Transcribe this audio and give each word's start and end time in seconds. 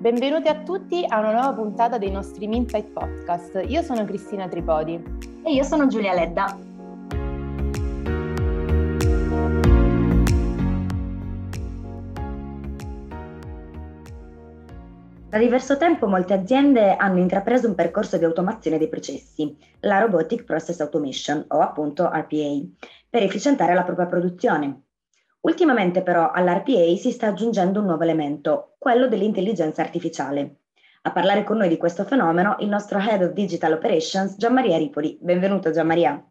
Benvenuti 0.00 0.48
a 0.48 0.62
tutti 0.62 1.04
a 1.06 1.18
una 1.18 1.30
nuova 1.30 1.52
puntata 1.52 1.98
dei 1.98 2.10
nostri 2.10 2.46
Minsight 2.46 2.88
Podcast. 2.90 3.62
Io 3.68 3.82
sono 3.82 4.06
Cristina 4.06 4.48
Tripodi. 4.48 4.94
E 5.44 5.52
io 5.52 5.62
sono 5.62 5.88
Giulia 5.88 6.14
Ledda. 6.14 6.58
Da 15.28 15.36
diverso 15.36 15.76
tempo 15.76 16.06
molte 16.06 16.32
aziende 16.32 16.96
hanno 16.96 17.18
intrapreso 17.18 17.68
un 17.68 17.74
percorso 17.74 18.16
di 18.16 18.24
automazione 18.24 18.78
dei 18.78 18.88
processi, 18.88 19.54
la 19.80 19.98
Robotic 19.98 20.44
Process 20.44 20.80
Automation 20.80 21.44
o 21.48 21.58
appunto 21.58 22.08
RPA, 22.10 22.58
per 23.10 23.22
efficientare 23.22 23.74
la 23.74 23.84
propria 23.84 24.06
produzione. 24.06 24.84
Ultimamente 25.42 26.02
però 26.02 26.30
all'RPA 26.30 26.96
si 26.96 27.10
sta 27.10 27.28
aggiungendo 27.28 27.80
un 27.80 27.86
nuovo 27.86 28.02
elemento, 28.02 28.74
quello 28.78 29.08
dell'intelligenza 29.08 29.80
artificiale. 29.80 30.56
A 31.02 31.12
parlare 31.12 31.44
con 31.44 31.56
noi 31.56 31.68
di 31.68 31.78
questo 31.78 32.04
fenomeno 32.04 32.56
il 32.58 32.68
nostro 32.68 32.98
Head 32.98 33.22
of 33.22 33.32
Digital 33.32 33.72
Operations, 33.72 34.36
Gianmaria 34.36 34.76
Ripoli. 34.76 35.16
Benvenuto 35.18 35.70
Gianmaria. 35.70 36.22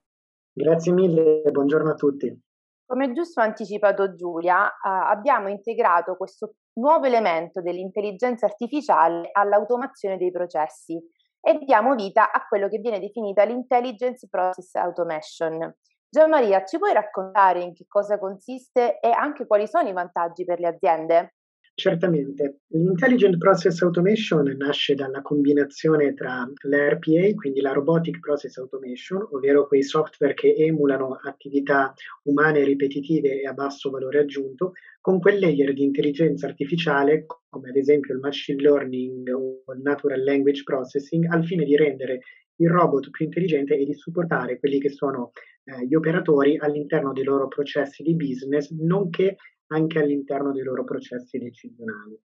Grazie 0.54 0.92
mille 0.92 1.42
e 1.42 1.50
buongiorno 1.50 1.90
a 1.90 1.96
tutti. 1.96 2.40
Come 2.86 3.12
giusto 3.14 3.42
anticipato 3.42 4.14
Giulia, 4.14 4.68
eh, 4.68 4.72
abbiamo 4.84 5.48
integrato 5.48 6.16
questo 6.16 6.54
nuovo 6.74 7.06
elemento 7.06 7.62
dell'intelligenza 7.62 8.46
artificiale 8.46 9.30
all'automazione 9.32 10.18
dei 10.18 10.32
processi 10.32 11.00
e 11.42 11.58
diamo 11.66 11.96
vita 11.96 12.32
a 12.32 12.46
quello 12.48 12.68
che 12.68 12.78
viene 12.78 13.00
definita 13.00 13.44
l'intelligence 13.44 14.28
process 14.30 14.76
automation. 14.76 15.76
Gian 16.12 16.32
Maria, 16.32 16.66
ci 16.66 16.80
puoi 16.80 16.92
raccontare 16.92 17.62
in 17.62 17.74
che 17.76 17.86
cosa 17.88 18.18
consiste 18.18 19.00
e 19.00 19.10
anche 19.10 19.46
quali 19.46 19.68
sono 19.68 19.88
i 19.88 19.94
vantaggi 19.94 20.44
per 20.44 20.60
le 20.60 20.68
aziende? 20.68 21.34
Certamente. 21.76 22.62
L'Intelligent 22.70 23.38
Process 23.38 23.80
Automation 23.84 24.44
nasce 24.58 24.96
dalla 24.96 25.22
combinazione 25.22 26.16
tra 26.16 26.50
l'RPA, 26.64 27.34
quindi 27.36 27.62
la 27.62 27.74
Robotic 27.74 28.20
Process 28.20 28.58
Automation, 28.58 29.26
ovvero 29.32 29.68
quei 29.68 29.84
software 29.84 30.34
che 30.34 30.56
emulano 30.58 31.20
attività 31.24 31.94
umane 32.24 32.64
ripetitive 32.64 33.42
e 33.42 33.46
a 33.46 33.54
basso 33.54 33.92
valore 33.92 34.20
aggiunto, 34.20 34.74
con 35.00 35.20
quel 35.20 35.38
layer 35.38 35.74
di 35.74 35.84
intelligenza 35.84 36.48
artificiale, 36.48 37.26
come 37.48 37.70
ad 37.70 37.76
esempio 37.76 38.16
il 38.16 38.20
machine 38.20 38.62
learning 38.62 39.30
o 39.30 39.72
il 39.72 39.82
natural 39.82 40.24
language 40.24 40.64
processing, 40.64 41.32
al 41.32 41.46
fine 41.46 41.64
di 41.64 41.78
rendere 41.78 42.20
il 42.60 42.70
robot 42.70 43.10
più 43.10 43.26
intelligente 43.26 43.78
e 43.78 43.86
di 43.86 43.94
supportare 43.94 44.60
quelli 44.60 44.80
che 44.80 44.90
sono 44.90 45.32
eh, 45.70 45.86
gli 45.86 45.94
operatori 45.94 46.58
all'interno 46.58 47.14
dei 47.14 47.24
loro 47.24 47.48
processi 47.48 48.02
di 48.02 48.16
business, 48.16 48.72
nonché 48.72 49.36
anche 49.68 50.00
all'interno 50.00 50.52
dei 50.52 50.64
loro 50.64 50.84
processi 50.84 51.38
decisionali. 51.38 52.20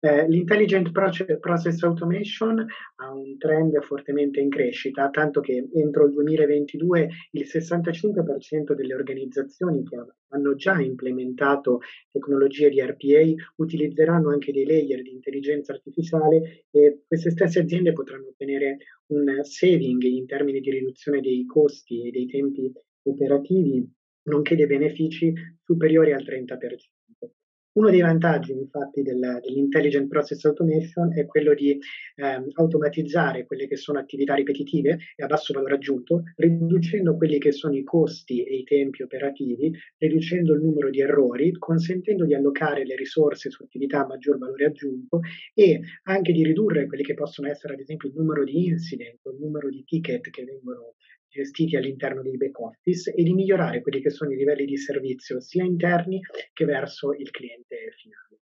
Eh, 0.00 0.28
l'intelligent 0.28 0.92
process 0.92 1.82
automation 1.82 2.64
ha 2.96 3.12
un 3.12 3.36
trend 3.36 3.82
fortemente 3.82 4.38
in 4.38 4.48
crescita, 4.48 5.10
tanto 5.10 5.40
che 5.40 5.68
entro 5.74 6.06
il 6.06 6.12
2022 6.12 7.08
il 7.32 7.44
65% 7.44 8.74
delle 8.74 8.94
organizzazioni 8.94 9.82
che 9.82 9.96
hanno 10.28 10.54
già 10.54 10.80
implementato 10.80 11.80
tecnologie 12.12 12.68
di 12.68 12.80
RPA 12.80 13.34
utilizzeranno 13.56 14.30
anche 14.30 14.52
dei 14.52 14.66
layer 14.66 15.02
di 15.02 15.10
intelligenza 15.10 15.72
artificiale 15.72 16.66
e 16.70 17.02
queste 17.04 17.30
stesse 17.30 17.58
aziende 17.58 17.92
potranno 17.92 18.28
ottenere 18.28 18.76
un 19.06 19.40
saving 19.42 20.02
in 20.02 20.26
termini 20.26 20.60
di 20.60 20.70
riduzione 20.70 21.20
dei 21.20 21.44
costi 21.44 22.06
e 22.06 22.10
dei 22.12 22.26
tempi 22.26 22.72
operativi, 23.10 23.86
nonché 24.24 24.56
dei 24.56 24.66
benefici 24.66 25.32
superiori 25.62 26.12
al 26.12 26.22
30%. 26.22 26.56
Uno 27.78 27.90
dei 27.90 28.00
vantaggi 28.00 28.50
infatti 28.50 29.02
del, 29.02 29.38
dell'intelligent 29.40 30.08
process 30.08 30.44
automation 30.46 31.16
è 31.16 31.26
quello 31.26 31.54
di 31.54 31.78
ehm, 32.16 32.48
automatizzare 32.54 33.46
quelle 33.46 33.68
che 33.68 33.76
sono 33.76 34.00
attività 34.00 34.34
ripetitive 34.34 34.98
e 35.14 35.22
a 35.22 35.26
basso 35.26 35.52
valore 35.52 35.74
aggiunto, 35.74 36.24
riducendo 36.34 37.16
quelli 37.16 37.38
che 37.38 37.52
sono 37.52 37.76
i 37.76 37.84
costi 37.84 38.42
e 38.42 38.56
i 38.56 38.64
tempi 38.64 39.02
operativi, 39.02 39.72
riducendo 39.98 40.54
il 40.54 40.62
numero 40.62 40.90
di 40.90 41.00
errori, 41.00 41.52
consentendo 41.52 42.24
di 42.24 42.34
allocare 42.34 42.84
le 42.84 42.96
risorse 42.96 43.48
su 43.48 43.62
attività 43.62 44.02
a 44.02 44.06
maggior 44.06 44.38
valore 44.38 44.64
aggiunto 44.64 45.20
e 45.54 45.80
anche 46.04 46.32
di 46.32 46.42
ridurre 46.42 46.86
quelli 46.86 47.04
che 47.04 47.14
possono 47.14 47.48
essere 47.48 47.74
ad 47.74 47.80
esempio 47.80 48.08
il 48.08 48.14
numero 48.16 48.42
di 48.42 48.66
incident, 48.66 49.20
il 49.24 49.38
numero 49.38 49.68
di 49.68 49.84
ticket 49.84 50.30
che 50.30 50.42
vengono 50.42 50.94
gestiti 51.28 51.76
all'interno 51.76 52.22
dei 52.22 52.36
back 52.36 52.58
office 52.60 53.12
e 53.12 53.22
di 53.22 53.32
migliorare 53.32 53.80
quelli 53.80 54.00
che 54.00 54.10
sono 54.10 54.32
i 54.32 54.36
livelli 54.36 54.64
di 54.64 54.76
servizio 54.76 55.40
sia 55.40 55.64
interni 55.64 56.20
che 56.52 56.64
verso 56.64 57.12
il 57.12 57.30
cliente 57.30 57.76
finale. 57.96 58.40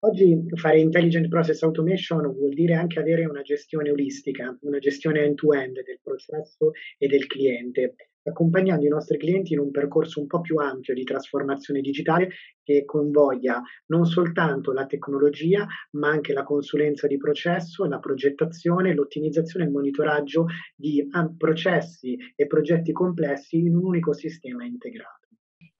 Oggi 0.00 0.44
fare 0.54 0.78
intelligent 0.78 1.26
process 1.26 1.60
automation 1.62 2.32
vuol 2.32 2.54
dire 2.54 2.74
anche 2.74 3.00
avere 3.00 3.24
una 3.24 3.42
gestione 3.42 3.90
olistica, 3.90 4.56
una 4.60 4.78
gestione 4.78 5.24
end-to-end 5.24 5.82
del 5.82 5.98
processo 6.00 6.70
e 6.98 7.08
del 7.08 7.26
cliente, 7.26 7.96
accompagnando 8.28 8.86
i 8.86 8.88
nostri 8.90 9.18
clienti 9.18 9.52
in 9.52 9.58
un 9.58 9.70
percorso 9.70 10.20
un 10.20 10.26
po' 10.26 10.40
più 10.40 10.56
ampio 10.56 10.94
di 10.94 11.04
trasformazione 11.04 11.80
digitale 11.80 12.30
che 12.62 12.84
coinvolga 12.84 13.62
non 13.86 14.04
soltanto 14.04 14.72
la 14.72 14.86
tecnologia, 14.86 15.66
ma 15.92 16.08
anche 16.08 16.32
la 16.32 16.44
consulenza 16.44 17.06
di 17.06 17.16
processo, 17.16 17.84
la 17.86 17.98
progettazione, 17.98 18.94
l'ottimizzazione 18.94 19.64
e 19.64 19.68
il 19.68 19.74
monitoraggio 19.74 20.46
di 20.74 21.08
processi 21.36 22.16
e 22.34 22.46
progetti 22.46 22.92
complessi 22.92 23.58
in 23.58 23.74
un 23.74 23.84
unico 23.84 24.12
sistema 24.12 24.64
integrato. 24.64 25.28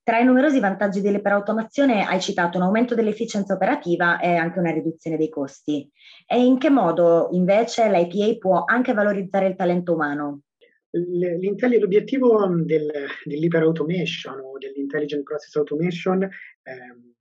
Tra 0.09 0.21
i 0.21 0.25
numerosi 0.25 0.59
vantaggi 0.59 1.03
dell'iperautomazione 1.03 2.03
hai 2.03 2.19
citato 2.19 2.57
un 2.57 2.65
aumento 2.65 2.95
dell'efficienza 2.95 3.53
operativa 3.53 4.19
e 4.19 4.37
anche 4.37 4.59
una 4.59 4.71
riduzione 4.71 5.19
dei 5.19 5.29
costi. 5.29 5.87
E 6.27 6.43
in 6.43 6.57
che 6.57 6.71
modo 6.71 7.29
invece 7.33 7.91
l'IPA 7.91 8.39
può 8.39 8.65
anche 8.65 8.95
valorizzare 8.95 9.49
il 9.49 9.55
talento 9.55 9.93
umano? 9.93 10.45
L'obiettivo 10.91 12.47
del, 12.65 12.91
dell'iperautomation 13.25 14.41
o 14.41 14.59
dell'intelligent 14.59 15.23
process 15.23 15.55
automation 15.57 16.23
ehm, 16.23 17.15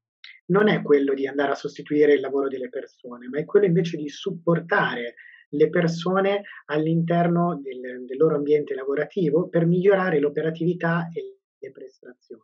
non 0.47 0.69
è 0.69 0.81
quello 0.81 1.13
di 1.13 1.28
andare 1.28 1.51
a 1.51 1.55
sostituire 1.55 2.13
il 2.13 2.22
lavoro 2.22 2.47
delle 2.47 2.69
persone, 2.69 3.28
ma 3.28 3.39
è 3.39 3.45
quello 3.45 3.66
invece 3.66 3.97
di 3.97 4.07
supportare 4.07 5.16
le 5.50 5.69
persone 5.69 6.44
all'interno 6.66 7.59
del, 7.61 8.05
del 8.05 8.17
loro 8.17 8.35
ambiente 8.35 8.73
lavorativo 8.73 9.47
per 9.47 9.66
migliorare 9.66 10.19
l'operatività 10.19 11.09
e 11.13 11.38
le 11.57 11.72
prestazioni. 11.72 12.44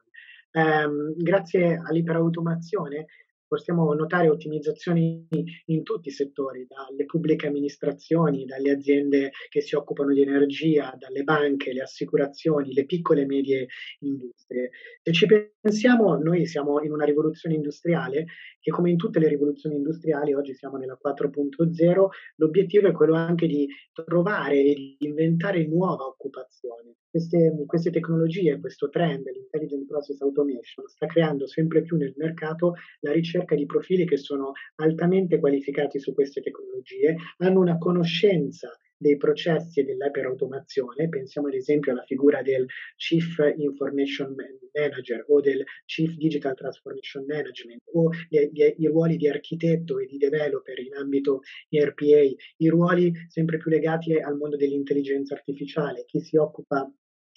Um, 0.53 1.13
grazie 1.17 1.81
all'iperautomazione 1.84 3.07
possiamo 3.53 3.94
notare 3.94 4.30
ottimizzazioni 4.30 5.28
in 5.66 5.84
tutti 5.84 6.08
i 6.08 6.12
settori, 6.12 6.66
dalle 6.68 7.06
pubbliche 7.06 7.46
amministrazioni, 7.46 8.46
dalle 8.46 8.72
aziende 8.72 9.30
che 9.50 9.62
si 9.62 9.75
occupano 9.75 10.12
di 10.12 10.22
energia, 10.22 10.96
dalle 10.97 11.22
banche, 11.22 11.72
le 11.72 11.84
assicurazioni, 11.84 12.74
le 12.74 12.86
piccole 12.86 13.22
e 13.22 13.25
medie 13.28 13.68
industrie. 14.00 14.72
Se 15.03 15.14
ci 15.14 15.28
pensiamo, 15.62 16.16
noi 16.16 16.47
siamo 16.47 16.81
in 16.81 16.91
una 16.91 17.06
rivoluzione 17.06 17.53
industriale 17.53 18.25
e 18.59 18.72
come 18.72 18.90
in 18.90 18.97
tutte 18.97 19.19
le 19.19 19.28
rivoluzioni 19.28 19.75
industriali, 19.75 20.34
oggi 20.34 20.56
siamo 20.56 20.78
nella 20.78 20.97
4.0, 21.00 22.08
l'obiettivo 22.38 22.88
è 22.88 22.91
quello 22.91 23.14
anche 23.14 23.46
di 23.46 23.68
trovare 23.94 24.64
e 24.64 24.74
di 24.74 24.97
inventare 24.97 25.68
nuova 25.68 26.08
occupazione. 26.08 26.96
Queste, 27.13 27.53
queste 27.68 27.91
tecnologie, 27.91 28.59
questo 28.59 28.90
trend, 28.90 29.29
l'intelligent 29.29 29.85
process 29.85 30.19
automation, 30.22 30.88
sta 30.88 31.06
creando 31.06 31.46
sempre 31.46 31.84
più 31.84 31.96
nel 31.96 32.16
mercato 32.18 32.74
la 33.01 33.12
ricerca 33.12 33.53
di 33.53 33.68
profili 33.68 34.03
che 34.03 34.18
sono 34.18 34.53
altamente 34.78 35.38
qualificati 35.38 36.00
su 36.00 36.12
queste 36.16 36.41
tecnologie, 36.41 37.16
hanno 37.38 37.59
una 37.59 37.78
conoscenza 37.78 38.75
dei 38.97 39.18
processi 39.18 39.81
e 39.81 39.84
dell'iperautomazione, 39.84 41.07
pensiamo 41.07 41.50
ad 41.50 41.53
esempio 41.53 41.91
alla 41.91 42.02
figura 42.02 42.41
del 42.41 42.66
Chief 42.96 43.38
Information 43.57 44.34
Manager 44.73 45.23
o 45.28 45.40
del 45.40 45.63
Chief 45.85 46.16
Digital 46.16 46.56
Transformation 46.56 47.25
Management 47.28 47.81
o 47.94 48.09
gli, 48.28 48.40
gli, 48.52 48.73
i 48.79 48.88
ruoli 48.88 49.18
di 49.18 49.28
architetto 49.28 49.99
e 49.99 50.08
di 50.08 50.17
developer 50.17 50.79
in 50.79 50.96
ambito 50.96 51.41
RPA, 51.70 52.22
i 52.58 52.70
ruoli 52.70 53.14
sempre 53.28 53.58
più 53.58 53.70
legati 53.70 54.16
al 54.16 54.35
mondo 54.35 54.55
dell'intelligenza 54.55 55.35
artificiale, 55.35 56.05
chi 56.08 56.20
si 56.20 56.37
occupa 56.37 56.91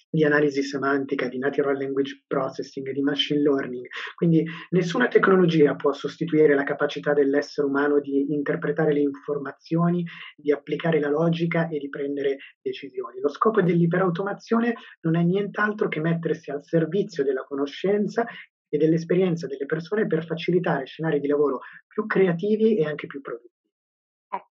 di 0.09 0.23
analisi 0.23 0.63
semantica, 0.63 1.27
di 1.27 1.37
natural 1.37 1.77
language 1.77 2.23
processing, 2.27 2.91
di 2.91 3.01
machine 3.01 3.41
learning. 3.41 3.85
Quindi 4.15 4.45
nessuna 4.69 5.07
tecnologia 5.07 5.75
può 5.75 5.93
sostituire 5.93 6.55
la 6.55 6.63
capacità 6.63 7.13
dell'essere 7.13 7.67
umano 7.67 7.99
di 7.99 8.33
interpretare 8.33 8.93
le 8.93 9.01
informazioni, 9.01 10.05
di 10.35 10.51
applicare 10.51 10.99
la 10.99 11.09
logica 11.09 11.67
e 11.67 11.77
di 11.77 11.89
prendere 11.89 12.37
decisioni. 12.61 13.19
Lo 13.19 13.29
scopo 13.29 13.61
dell'iperautomazione 13.61 14.75
non 15.01 15.15
è 15.15 15.23
nient'altro 15.23 15.87
che 15.87 15.99
mettersi 15.99 16.51
al 16.51 16.63
servizio 16.63 17.23
della 17.23 17.43
conoscenza 17.43 18.25
e 18.69 18.77
dell'esperienza 18.77 19.47
delle 19.47 19.65
persone 19.65 20.07
per 20.07 20.25
facilitare 20.25 20.85
scenari 20.85 21.19
di 21.19 21.27
lavoro 21.27 21.59
più 21.87 22.05
creativi 22.05 22.77
e 22.77 22.85
anche 22.85 23.07
più 23.07 23.21
produttivi. 23.21 23.56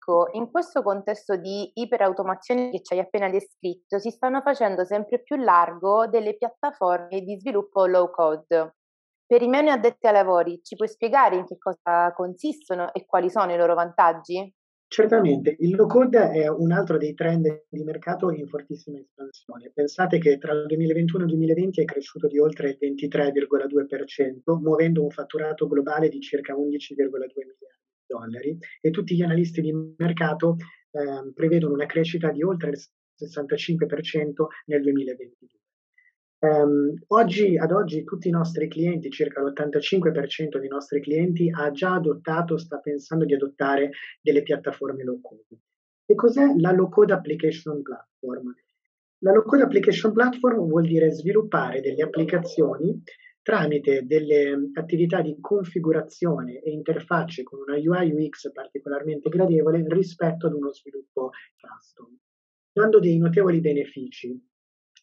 Ecco, 0.04 0.30
in 0.32 0.50
questo 0.50 0.82
contesto 0.82 1.36
di 1.36 1.70
iperautomazione 1.74 2.70
che 2.70 2.82
ci 2.82 2.94
hai 2.94 2.98
appena 2.98 3.30
descritto, 3.30 4.00
si 4.00 4.10
stanno 4.10 4.40
facendo 4.40 4.84
sempre 4.84 5.22
più 5.22 5.36
largo 5.36 6.08
delle 6.08 6.36
piattaforme 6.36 7.20
di 7.20 7.38
sviluppo 7.38 7.86
low 7.86 8.10
code. 8.10 8.74
Per 9.24 9.40
i 9.40 9.46
meno 9.46 9.70
addetti 9.70 10.08
ai 10.08 10.12
lavori, 10.12 10.60
ci 10.64 10.74
puoi 10.74 10.88
spiegare 10.88 11.36
in 11.36 11.46
che 11.46 11.56
cosa 11.56 12.12
consistono 12.14 12.92
e 12.92 13.06
quali 13.06 13.30
sono 13.30 13.54
i 13.54 13.56
loro 13.56 13.74
vantaggi? 13.74 14.52
Certamente, 14.88 15.54
il 15.60 15.76
low 15.76 15.86
code 15.86 16.32
è 16.32 16.48
un 16.48 16.72
altro 16.72 16.98
dei 16.98 17.14
trend 17.14 17.66
di 17.68 17.84
mercato 17.84 18.32
in 18.32 18.48
fortissima 18.48 18.98
espansione. 18.98 19.70
Pensate 19.72 20.18
che 20.18 20.36
tra 20.36 20.52
il 20.52 20.66
2021 20.66 21.22
e 21.22 21.26
il 21.26 21.32
2020 21.32 21.80
è 21.80 21.84
cresciuto 21.84 22.26
di 22.26 22.40
oltre 22.40 22.70
il 22.70 22.78
23,2%, 22.80 24.58
muovendo 24.60 25.04
un 25.04 25.10
fatturato 25.10 25.68
globale 25.68 26.08
di 26.08 26.20
circa 26.20 26.54
11,2 26.54 26.58
miliardi 26.58 27.54
di 27.58 27.71
dollari 28.12 28.58
e 28.80 28.90
tutti 28.90 29.14
gli 29.14 29.22
analisti 29.22 29.60
di 29.60 29.72
mercato 29.96 30.56
eh, 30.90 31.32
prevedono 31.34 31.74
una 31.74 31.86
crescita 31.86 32.30
di 32.30 32.42
oltre 32.42 32.70
il 32.70 32.78
65% 32.78 34.46
nel 34.66 34.82
2022. 34.82 35.48
Um, 36.42 36.94
oggi, 37.08 37.56
ad 37.56 37.70
oggi 37.70 38.02
tutti 38.02 38.26
i 38.26 38.32
nostri 38.32 38.68
clienti, 38.68 39.10
circa 39.10 39.40
l'85% 39.40 40.58
dei 40.58 40.68
nostri 40.68 41.00
clienti, 41.00 41.48
ha 41.50 41.70
già 41.70 41.94
adottato, 41.94 42.58
sta 42.58 42.78
pensando 42.78 43.24
di 43.24 43.34
adottare 43.34 43.90
delle 44.20 44.42
piattaforme 44.42 45.04
low 45.04 45.20
code. 45.20 45.60
E 46.04 46.14
cos'è 46.16 46.54
la 46.58 46.72
low 46.72 46.88
code 46.88 47.12
application 47.12 47.80
platform? 47.82 48.52
La 49.18 49.30
low 49.30 49.44
code 49.44 49.62
application 49.62 50.12
platform 50.12 50.66
vuol 50.66 50.82
dire 50.84 51.12
sviluppare 51.12 51.80
delle 51.80 52.02
applicazioni 52.02 53.00
tramite 53.42 54.06
delle 54.06 54.70
attività 54.74 55.20
di 55.20 55.36
configurazione 55.40 56.60
e 56.60 56.70
interfacce 56.70 57.42
con 57.42 57.60
una 57.60 57.76
UI 57.76 58.12
UX 58.12 58.52
particolarmente 58.52 59.28
gradevole 59.28 59.84
rispetto 59.88 60.46
ad 60.46 60.54
uno 60.54 60.72
sviluppo 60.72 61.30
custom, 61.60 62.16
dando 62.72 63.00
dei 63.00 63.18
notevoli 63.18 63.60
benefici 63.60 64.40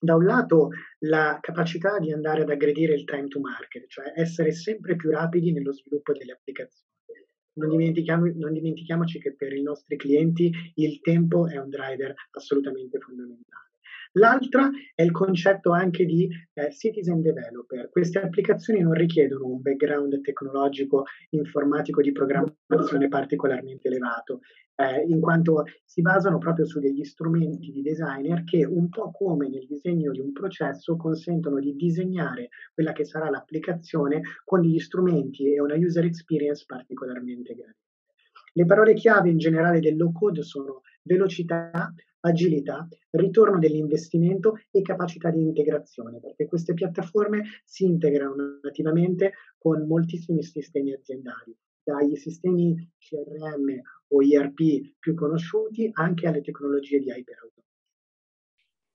da 0.02 0.16
un 0.16 0.24
lato 0.24 0.70
la 1.00 1.40
capacità 1.42 2.00
di 2.00 2.14
andare 2.14 2.44
ad 2.44 2.50
aggredire 2.50 2.94
il 2.94 3.04
time 3.04 3.28
to 3.28 3.42
market, 3.42 3.86
cioè 3.88 4.14
essere 4.16 4.54
sempre 4.54 4.96
più 4.96 5.12
rapidi 5.12 5.52
nello 5.52 5.74
sviluppo 5.74 6.14
delle 6.14 6.32
applicazioni. 6.32 6.88
Non, 7.60 7.70
dimentichiamo, 7.70 8.32
non 8.36 8.54
dimentichiamoci 8.54 9.20
che 9.20 9.36
per 9.36 9.52
i 9.52 9.62
nostri 9.62 9.98
clienti 9.98 10.50
il 10.76 11.02
tempo 11.02 11.48
è 11.48 11.58
un 11.58 11.70
driver 11.70 12.14
assolutamente 12.32 12.98
fondamentale. 13.00 13.69
L'altra 14.14 14.72
è 14.96 15.04
il 15.04 15.12
concetto 15.12 15.72
anche 15.72 16.04
di 16.04 16.28
eh, 16.54 16.72
citizen 16.72 17.22
developer. 17.22 17.90
Queste 17.90 18.20
applicazioni 18.20 18.82
non 18.82 18.94
richiedono 18.94 19.46
un 19.46 19.62
background 19.62 20.20
tecnologico 20.22 21.04
informatico 21.30 22.02
di 22.02 22.12
programmazione 22.12 23.08
particolarmente 23.08 23.88
elevato, 23.88 24.40
eh, 24.76 25.04
in 25.08 25.20
quanto 25.20 25.66
si 25.86 26.02
basano 26.02 26.40
proprio 26.40 26.66
su 26.66 26.80
degli 26.80 27.04
strumenti 27.04 27.72
di 27.72 27.84
designer 27.84 28.44
che 28.46 28.66
un 28.66 28.90
po' 28.90 29.12
come 29.12 29.48
nel 29.48 29.68
disegno 29.68 30.12
di 30.12 30.22
un 30.22 30.32
processo 30.32 30.96
consentono 30.96 31.60
di 31.60 31.76
disegnare 31.76 32.50
quella 32.74 32.94
che 32.94 33.06
sarà 33.06 33.30
l'applicazione 33.30 34.22
con 34.44 34.62
degli 34.62 34.80
strumenti 34.80 35.54
e 35.54 35.62
una 35.62 35.76
user 35.76 36.06
experience 36.06 36.64
particolarmente 36.66 37.54
grande. 37.54 37.78
Le 38.54 38.66
parole 38.66 38.96
chiave 38.96 39.30
in 39.30 39.38
generale 39.38 39.80
del 39.80 39.96
low 39.96 40.12
code 40.12 40.42
sono 40.42 40.82
velocità, 41.04 41.94
agilità, 42.22 42.88
ritorno 43.12 43.60
dell'investimento 43.60 44.58
e 44.72 44.82
capacità 44.82 45.30
di 45.30 45.42
integrazione, 45.42 46.20
perché 46.20 46.48
queste 46.48 46.74
piattaforme 46.74 47.44
si 47.64 47.86
integrano 47.86 48.60
nativamente 48.62 49.34
con 49.58 49.86
moltissimi 49.88 50.44
sistemi 50.44 50.94
aziendali, 50.94 51.56
dagli 51.84 52.16
sistemi 52.16 52.76
CRM 52.98 53.82
o 54.10 54.24
ERP 54.24 54.96
più 55.00 55.16
conosciuti 55.16 55.90
anche 55.94 56.28
alle 56.28 56.42
tecnologie 56.42 57.00
di 57.00 57.10
hyperautomation. 57.10 57.58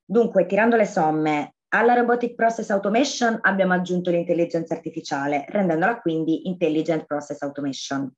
Dunque, 0.07 0.45
tirando 0.45 0.75
le 0.75 0.85
somme, 0.85 1.55
alla 1.69 1.95
Robotic 1.95 2.35
Process 2.35 2.69
Automation 2.69 3.39
abbiamo 3.41 3.73
aggiunto 3.73 4.11
l'intelligenza 4.11 4.75
artificiale, 4.75 5.45
rendendola 5.49 5.99
quindi 5.99 6.47
Intelligent 6.47 7.05
Process 7.05 7.41
Automation. 7.41 8.09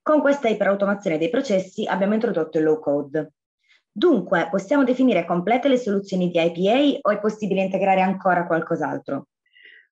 Con 0.00 0.20
questa 0.20 0.48
iperautomazione 0.48 1.18
dei 1.18 1.28
processi 1.28 1.86
abbiamo 1.86 2.14
introdotto 2.14 2.58
il 2.58 2.64
low 2.64 2.78
code. 2.78 3.32
Dunque, 3.96 4.48
possiamo 4.50 4.82
definire 4.82 5.24
complete 5.24 5.68
le 5.68 5.76
soluzioni 5.76 6.28
di 6.28 6.40
IPA 6.40 6.98
o 7.02 7.10
è 7.12 7.20
possibile 7.20 7.62
integrare 7.62 8.00
ancora 8.00 8.44
qualcos'altro? 8.44 9.28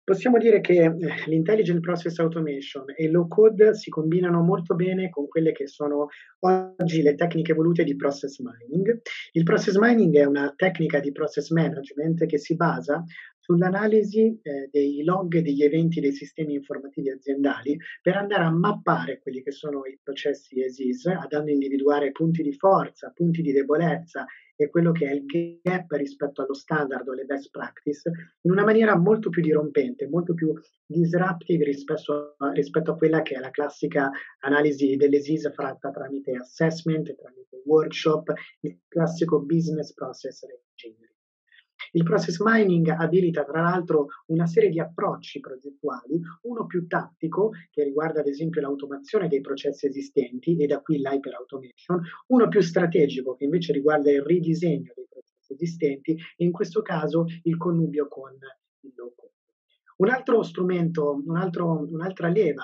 Possiamo 0.01 0.37
dire 0.37 0.61
che 0.61 0.85
eh, 0.85 0.95
l'intelligent 1.25 1.81
process 1.81 2.17
automation 2.19 2.85
e 2.95 3.09
low 3.09 3.27
code 3.27 3.75
si 3.75 3.89
combinano 3.89 4.41
molto 4.41 4.73
bene 4.73 5.09
con 5.09 5.27
quelle 5.27 5.51
che 5.51 5.67
sono 5.67 6.07
oggi 6.39 7.01
le 7.01 7.15
tecniche 7.15 7.51
evolute 7.51 7.83
di 7.83 7.97
process 7.97 8.39
mining. 8.39 9.01
Il 9.33 9.43
process 9.43 9.75
mining 9.75 10.15
è 10.15 10.23
una 10.23 10.53
tecnica 10.55 11.01
di 11.01 11.11
process 11.11 11.49
management 11.49 12.25
che 12.25 12.37
si 12.37 12.55
basa 12.55 13.03
sull'analisi 13.49 14.39
eh, 14.43 14.69
dei 14.71 15.03
log 15.03 15.39
degli 15.39 15.63
eventi 15.63 15.99
dei 15.99 16.11
sistemi 16.11 16.53
informativi 16.53 17.09
aziendali 17.09 17.75
per 17.99 18.15
andare 18.15 18.43
a 18.43 18.51
mappare 18.51 19.19
quelli 19.19 19.41
che 19.41 19.49
sono 19.49 19.87
i 19.87 19.97
processi 20.03 20.61
ESIS, 20.61 21.07
andando 21.07 21.49
a 21.49 21.53
individuare 21.53 22.11
punti 22.11 22.43
di 22.43 22.53
forza, 22.53 23.11
punti 23.11 23.41
di 23.41 23.51
debolezza 23.51 24.27
e 24.55 24.69
quello 24.69 24.91
che 24.91 25.07
è 25.07 25.13
il 25.13 25.25
gap 25.63 25.89
rispetto 25.93 26.43
allo 26.43 26.53
standard 26.53 27.07
o 27.07 27.13
alle 27.13 27.23
best 27.23 27.49
practice 27.49 28.11
in 28.41 28.51
una 28.51 28.65
maniera 28.65 28.95
molto 28.95 29.29
più 29.29 29.41
dirompente, 29.41 30.07
molto 30.07 30.35
più 30.35 30.53
disruptive 30.85 31.65
rispetto 31.65 32.35
a, 32.37 32.51
rispetto 32.51 32.91
a 32.91 32.97
quella 32.97 33.23
che 33.23 33.33
è 33.33 33.39
la 33.39 33.49
classica 33.49 34.11
analisi 34.41 34.95
dell'ESIS 34.95 35.51
fatta 35.55 35.89
tramite 35.89 36.35
assessment, 36.35 37.15
tramite 37.15 37.63
workshop, 37.65 38.31
il 38.59 38.77
classico 38.87 39.39
business 39.39 39.91
process 39.93 40.43
engineering. 40.43 41.08
Il 41.91 42.03
process 42.03 42.39
mining 42.39 42.87
abilita 42.89 43.43
tra 43.43 43.61
l'altro 43.61 44.07
una 44.27 44.45
serie 44.45 44.69
di 44.69 44.79
approcci 44.79 45.39
progettuali, 45.39 46.19
uno 46.43 46.65
più 46.65 46.87
tattico, 46.87 47.51
che 47.71 47.83
riguarda 47.83 48.19
ad 48.19 48.27
esempio 48.27 48.61
l'automazione 48.61 49.27
dei 49.27 49.41
processi 49.41 49.87
esistenti 49.87 50.57
e 50.57 50.67
da 50.67 50.81
qui 50.81 50.97
l'hyperautomation, 50.97 52.01
uno 52.27 52.47
più 52.47 52.61
strategico 52.61 53.35
che 53.35 53.45
invece 53.45 53.73
riguarda 53.73 54.11
il 54.11 54.21
ridisegno 54.21 54.91
dei 54.95 55.07
processi 55.09 55.53
esistenti 55.53 56.11
e 56.11 56.43
in 56.43 56.51
questo 56.51 56.81
caso 56.81 57.25
il 57.43 57.57
connubio 57.57 58.07
con 58.07 58.33
il 58.81 58.93
low. 58.95 59.13
Un 59.97 60.09
altro 60.09 60.43
strumento, 60.43 61.21
un 61.25 61.35
altro, 61.35 61.85
un'altra 61.89 62.29
leva 62.29 62.63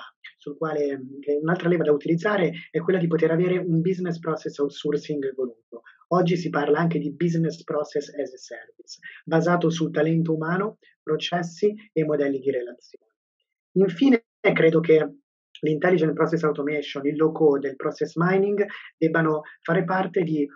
quale, 0.54 0.98
un'altra 1.40 1.68
leva 1.68 1.84
da 1.84 1.92
utilizzare 1.92 2.52
è 2.70 2.78
quella 2.80 2.98
di 2.98 3.06
poter 3.08 3.30
avere 3.30 3.58
un 3.58 3.80
business 3.80 4.18
process 4.18 4.56
outsourcing 4.58 5.24
evoluto. 5.24 5.65
Oggi 6.08 6.36
si 6.36 6.50
parla 6.50 6.78
anche 6.78 6.98
di 6.98 7.12
business 7.12 7.62
process 7.64 8.08
as 8.14 8.32
a 8.32 8.36
service, 8.36 8.98
basato 9.24 9.70
sul 9.70 9.90
talento 9.90 10.34
umano, 10.34 10.78
processi 11.02 11.74
e 11.92 12.04
modelli 12.04 12.38
di 12.38 12.50
relazione. 12.50 13.06
Infine, 13.72 14.24
credo 14.52 14.80
che 14.80 15.18
l'intelligent 15.60 16.12
process 16.12 16.42
automation, 16.44 17.06
il 17.06 17.16
low 17.16 17.32
code 17.32 17.68
il 17.68 17.76
process 17.76 18.14
mining 18.16 18.64
debbano 18.96 19.42
fare 19.62 19.84
parte 19.84 20.22
di 20.22 20.46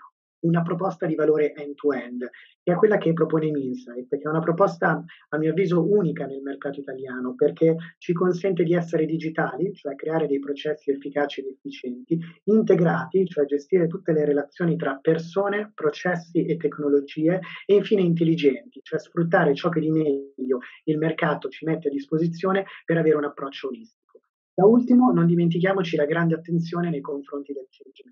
una 0.40 0.62
proposta 0.62 1.06
di 1.06 1.14
valore 1.14 1.52
end-to-end, 1.54 2.28
che 2.62 2.72
è 2.72 2.76
quella 2.76 2.98
che 2.98 3.12
propone 3.12 3.50
Minsight, 3.50 4.08
che 4.08 4.22
è 4.22 4.28
una 4.28 4.40
proposta 4.40 5.02
a 5.28 5.38
mio 5.38 5.50
avviso 5.50 5.88
unica 5.88 6.26
nel 6.26 6.42
mercato 6.42 6.80
italiano, 6.80 7.34
perché 7.34 7.76
ci 7.98 8.12
consente 8.12 8.62
di 8.62 8.74
essere 8.74 9.06
digitali, 9.06 9.72
cioè 9.74 9.94
creare 9.94 10.26
dei 10.26 10.38
processi 10.38 10.90
efficaci 10.90 11.40
ed 11.40 11.46
efficienti, 11.46 12.18
integrati, 12.44 13.26
cioè 13.26 13.44
gestire 13.44 13.86
tutte 13.86 14.12
le 14.12 14.24
relazioni 14.24 14.76
tra 14.76 14.98
persone, 15.00 15.72
processi 15.74 16.44
e 16.44 16.56
tecnologie, 16.56 17.40
e 17.66 17.74
infine 17.74 18.02
intelligenti, 18.02 18.80
cioè 18.82 18.98
sfruttare 18.98 19.54
ciò 19.54 19.68
che 19.68 19.80
di 19.80 19.90
meglio 19.90 20.60
il 20.84 20.98
mercato 20.98 21.48
ci 21.48 21.64
mette 21.64 21.88
a 21.88 21.90
disposizione 21.90 22.64
per 22.84 22.96
avere 22.96 23.16
un 23.16 23.24
approccio 23.24 23.68
olistico. 23.68 24.20
Da 24.54 24.64
ultimo, 24.64 25.10
non 25.10 25.26
dimentichiamoci 25.26 25.96
la 25.96 26.04
grande 26.04 26.34
attenzione 26.34 26.90
nei 26.90 27.00
confronti 27.00 27.52
del 27.52 27.66
change 27.70 28.02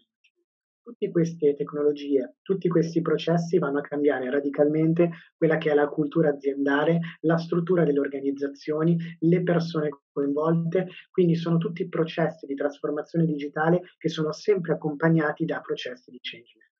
tutte 0.88 1.10
queste 1.10 1.54
tecnologie, 1.54 2.36
tutti 2.40 2.66
questi 2.66 3.02
processi 3.02 3.58
vanno 3.58 3.80
a 3.80 3.82
cambiare 3.82 4.30
radicalmente 4.30 5.10
quella 5.36 5.58
che 5.58 5.70
è 5.70 5.74
la 5.74 5.86
cultura 5.86 6.30
aziendale, 6.30 7.00
la 7.20 7.36
struttura 7.36 7.84
delle 7.84 8.00
organizzazioni, 8.00 8.96
le 9.18 9.42
persone 9.42 9.90
coinvolte, 10.10 10.86
quindi 11.10 11.34
sono 11.34 11.58
tutti 11.58 11.86
processi 11.90 12.46
di 12.46 12.54
trasformazione 12.54 13.26
digitale 13.26 13.82
che 13.98 14.08
sono 14.08 14.32
sempre 14.32 14.72
accompagnati 14.72 15.44
da 15.44 15.60
processi 15.60 16.10
di 16.10 16.18
change. 16.22 16.70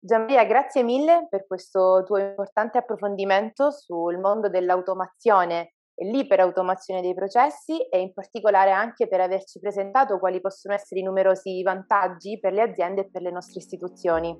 Gianmaria, 0.00 0.44
grazie 0.44 0.82
mille 0.82 1.28
per 1.30 1.46
questo 1.46 2.02
tuo 2.04 2.18
importante 2.18 2.78
approfondimento 2.78 3.70
sul 3.70 4.18
mondo 4.18 4.48
dell'automazione 4.48 5.75
l'iperautomazione 5.98 7.00
dei 7.00 7.14
processi 7.14 7.80
e 7.88 8.00
in 8.00 8.12
particolare 8.12 8.70
anche 8.70 9.08
per 9.08 9.20
averci 9.20 9.58
presentato 9.58 10.18
quali 10.18 10.40
possono 10.40 10.74
essere 10.74 11.00
i 11.00 11.04
numerosi 11.04 11.62
vantaggi 11.62 12.38
per 12.38 12.52
le 12.52 12.62
aziende 12.62 13.02
e 13.02 13.08
per 13.10 13.22
le 13.22 13.30
nostre 13.30 13.60
istituzioni. 13.60 14.36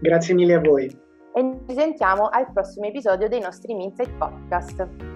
Grazie 0.00 0.34
mille 0.34 0.54
a 0.54 0.60
voi. 0.60 0.84
E 1.36 1.58
ci 1.66 1.74
sentiamo 1.74 2.28
al 2.28 2.52
prossimo 2.52 2.86
episodio 2.86 3.28
dei 3.28 3.40
nostri 3.40 3.74
Minsight 3.74 4.16
Podcast. 4.16 5.13